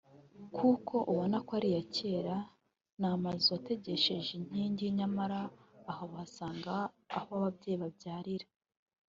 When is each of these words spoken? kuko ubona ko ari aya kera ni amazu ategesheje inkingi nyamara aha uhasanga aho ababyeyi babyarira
kuko 0.57 0.95
ubona 1.11 1.37
ko 1.45 1.51
ari 1.57 1.69
aya 1.71 1.83
kera 1.95 2.37
ni 2.99 3.07
amazu 3.15 3.49
ategesheje 3.59 4.31
inkingi 4.39 4.85
nyamara 4.97 5.39
aha 5.89 6.01
uhasanga 6.09 6.73
aho 7.17 7.29
ababyeyi 7.37 7.77
babyarira 7.83 8.47